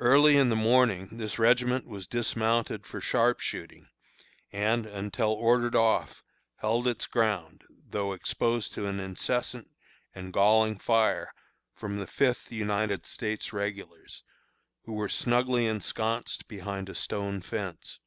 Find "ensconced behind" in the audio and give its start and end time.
15.68-16.88